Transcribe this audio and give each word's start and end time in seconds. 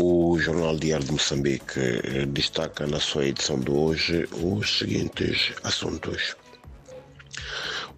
O 0.00 0.38
Jornal 0.38 0.76
Diário 0.76 1.04
de 1.06 1.10
Moçambique 1.12 1.80
eh, 1.80 2.24
destaca 2.26 2.86
na 2.86 3.00
sua 3.00 3.26
edição 3.26 3.58
de 3.58 3.72
hoje 3.72 4.28
os 4.32 4.78
seguintes 4.78 5.52
assuntos. 5.64 6.36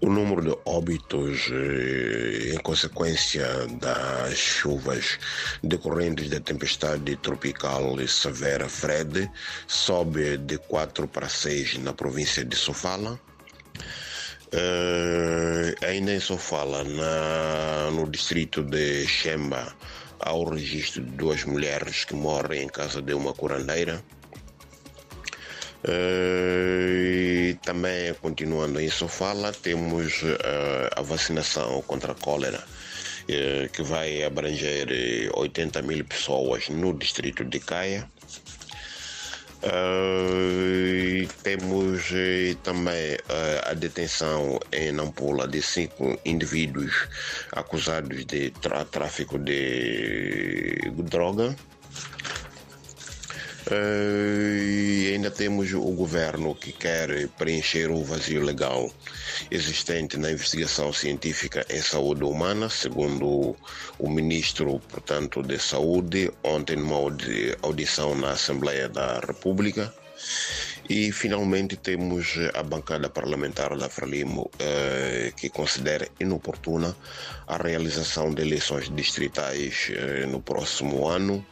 O 0.00 0.06
número 0.08 0.40
de 0.40 0.56
óbitos 0.64 1.50
eh, 1.52 2.54
em 2.54 2.58
consequência 2.60 3.44
das 3.82 4.38
chuvas 4.38 5.18
decorrentes 5.62 6.30
da 6.30 6.40
tempestade 6.40 7.16
tropical 7.16 7.94
severa 8.08 8.66
Fred 8.66 9.30
sobe 9.66 10.38
de 10.38 10.56
4 10.56 11.06
para 11.06 11.28
6 11.28 11.80
na 11.80 11.92
província 11.92 12.42
de 12.42 12.56
Sofala. 12.56 13.20
Uh, 14.52 15.86
ainda 15.86 16.12
em 16.12 16.18
Sofala, 16.18 16.82
na, 16.82 17.90
no 17.92 18.10
distrito 18.10 18.64
de 18.64 19.06
Xemba, 19.06 19.72
há 20.20 20.32
o 20.32 20.44
registro 20.44 21.02
de 21.02 21.10
duas 21.12 21.44
mulheres 21.44 22.04
que 22.04 22.14
morrem 22.14 22.64
em 22.64 22.68
casa 22.68 23.00
de 23.00 23.14
uma 23.14 23.32
curandeira. 23.32 24.02
Uh, 25.82 27.56
também, 27.62 28.12
continuando 28.20 28.78
em 28.80 28.90
Sofala, 28.90 29.50
temos 29.52 30.22
uh, 30.22 30.36
a 30.94 31.00
vacinação 31.00 31.80
contra 31.82 32.12
a 32.12 32.14
cólera, 32.14 32.58
uh, 32.58 33.68
que 33.72 33.82
vai 33.82 34.22
abranger 34.22 34.88
80 35.34 35.80
mil 35.82 36.04
pessoas 36.04 36.68
no 36.68 36.92
distrito 36.92 37.44
de 37.44 37.60
Caia. 37.60 38.06
Temos 41.50 42.12
uh, 42.12 42.54
também 42.62 43.14
uh, 43.14 43.70
a 43.70 43.74
detenção 43.74 44.60
em 44.70 44.92
Nampula 44.92 45.48
de 45.48 45.60
cinco 45.60 46.16
indivíduos 46.24 47.08
acusados 47.50 48.24
de 48.24 48.52
tráfico 48.92 49.36
de 49.36 50.78
droga. 50.98 51.56
e 53.68 55.10
ainda 55.12 55.28
temos 55.28 55.72
o 55.72 55.90
governo 55.90 56.54
que 56.54 56.70
quer 56.70 57.26
preencher 57.30 57.90
o 57.90 58.04
vazio 58.04 58.44
legal 58.44 58.88
existente 59.50 60.16
na 60.16 60.30
investigação 60.30 60.92
científica 60.92 61.66
em 61.68 61.82
saúde 61.82 62.22
humana, 62.22 62.68
segundo 62.68 63.56
o 63.98 64.08
ministro, 64.08 64.80
portanto, 64.88 65.42
de 65.42 65.58
Saúde, 65.58 66.30
ontem 66.44 66.76
numa 66.76 67.12
audição 67.62 68.14
na 68.14 68.30
Assembleia 68.30 68.88
da 68.88 69.18
República. 69.18 69.92
E 70.90 71.12
finalmente 71.12 71.76
temos 71.76 72.34
a 72.52 72.64
bancada 72.64 73.08
parlamentar 73.08 73.78
da 73.78 73.88
Frelimo 73.88 74.50
eh, 74.58 75.32
que 75.38 75.48
considera 75.48 76.08
inoportuna 76.18 76.96
a 77.46 77.56
realização 77.56 78.34
de 78.34 78.42
eleições 78.42 78.90
distritais 78.90 79.86
eh, 79.94 80.26
no 80.26 80.40
próximo 80.42 81.06
ano 81.06 81.46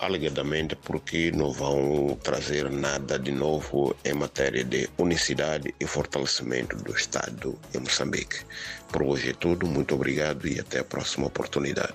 alegadamente 0.00 0.76
porque 0.76 1.30
não 1.32 1.52
vão 1.52 2.18
trazer 2.22 2.70
nada 2.70 3.18
de 3.18 3.32
novo 3.32 3.94
em 4.04 4.14
matéria 4.14 4.64
de 4.64 4.88
unicidade 4.96 5.74
e 5.78 5.86
fortalecimento 5.86 6.76
do 6.76 6.92
Estado 6.92 7.58
em 7.74 7.80
Moçambique. 7.80 8.38
Por 8.90 9.02
hoje 9.02 9.30
é 9.30 9.32
tudo, 9.34 9.66
muito 9.66 9.94
obrigado 9.94 10.46
e 10.48 10.58
até 10.58 10.78
a 10.78 10.84
próxima 10.84 11.26
oportunidade. 11.26 11.94